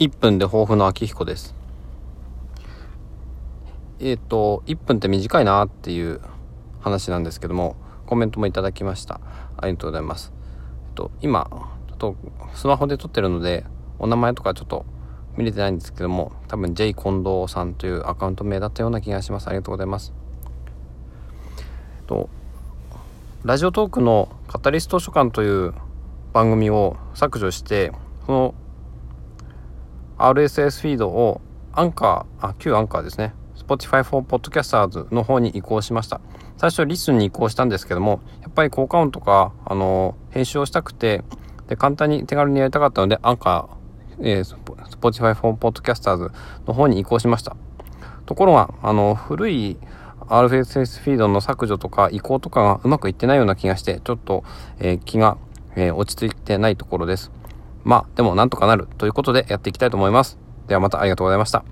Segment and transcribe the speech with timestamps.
[0.00, 1.54] 1分で抱負の秋彦です。
[3.98, 6.22] えっ、ー、と、1分って短いなっていう
[6.80, 7.76] 話なんですけども、
[8.06, 9.20] コメントもいただきました。
[9.58, 10.32] ありがとうございます。
[10.88, 11.50] えっと、今、
[11.86, 12.16] ちょっと
[12.54, 13.66] スマホで撮ってるので、
[13.98, 14.86] お名前とかちょっと
[15.36, 19.48] 見れてないんですけども、多分 J 近藤さんというアカウント名だったような気がします。
[19.48, 20.14] ありがとうございます。
[21.98, 22.30] えっと、
[23.44, 25.74] ラジオトークのカタリスト図書館という
[26.32, 27.92] 番組を削除して、
[28.24, 28.54] その
[30.20, 31.40] RSS フィードを
[31.72, 33.32] アンカー、あ、旧アンカーですね。
[33.56, 36.20] Spotify for Podcasters の方に移行しました。
[36.58, 41.24] 最初リスンに移行したんですけども、やっぱり効果音とか、あの、編集をしたくて、
[41.68, 44.56] で、簡単に手軽にやりたかったので、アンカー、えー、
[44.90, 46.30] Spotify for Podcasters
[46.66, 47.56] の方に移行しました。
[48.26, 49.78] ところが、あの、古い
[50.28, 54.44] RSS フィードの削除とか移行とかがうまくいってないような気がして、ちょっと、
[54.80, 55.38] えー、気が、
[55.76, 57.32] えー、落ち着いてないところです。
[57.84, 60.38] まあ、でもなんとかなるということでやっていきたいと思います。
[60.68, 61.64] ではまたありがとうございました。